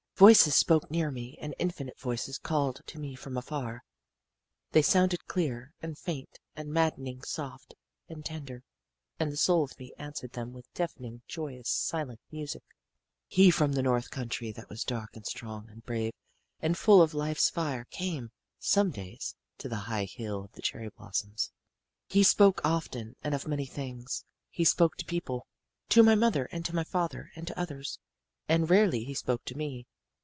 Voices 0.21 0.55
spoke 0.55 0.91
near 0.91 1.09
me 1.09 1.35
and 1.41 1.55
infinite 1.57 1.99
voices 1.99 2.37
called 2.37 2.79
to 2.85 2.99
me 2.99 3.15
from 3.15 3.35
afar 3.35 3.83
they 4.69 4.81
sounded 4.83 5.25
clear 5.25 5.73
and 5.81 5.97
faint 5.97 6.37
and 6.55 6.69
maddening 6.71 7.23
soft 7.23 7.73
and 8.07 8.23
tender, 8.23 8.61
and 9.19 9.31
the 9.31 9.35
soul 9.37 9.63
of 9.63 9.79
me 9.79 9.91
answered 9.97 10.33
them 10.33 10.53
with 10.53 10.71
deafening, 10.75 11.23
joyous 11.27 11.71
silent 11.71 12.19
music. 12.31 12.61
"He 13.25 13.49
from 13.49 13.71
the 13.71 13.81
north 13.81 14.11
country 14.11 14.51
that 14.51 14.69
was 14.69 14.83
dark 14.83 15.15
and 15.15 15.25
strong 15.25 15.67
and 15.71 15.83
brave 15.83 16.13
and 16.59 16.77
full 16.77 17.01
of 17.01 17.15
life's 17.15 17.49
fire 17.49 17.85
came, 17.85 18.29
some 18.59 18.91
days, 18.91 19.33
to 19.57 19.67
the 19.67 19.89
high 19.89 20.05
hill 20.05 20.43
of 20.43 20.51
the 20.51 20.61
cherry 20.61 20.89
blossoms. 20.89 21.51
He 22.05 22.21
spoke 22.21 22.61
often 22.63 23.15
and 23.23 23.33
of 23.33 23.47
many 23.47 23.65
things. 23.65 24.23
He 24.51 24.65
spoke 24.65 24.97
to 24.97 25.05
people 25.05 25.47
to 25.89 26.03
my 26.03 26.13
mother 26.13 26.45
and 26.51 26.63
to 26.65 26.75
my 26.75 26.83
father, 26.83 27.31
and 27.35 27.47
to 27.47 27.57
others. 27.59 27.97
And 28.47 28.69
rarely 28.69 29.03
he 29.03 29.15
spoke 29.15 29.45
to 29.45 29.57
me. 29.57 29.87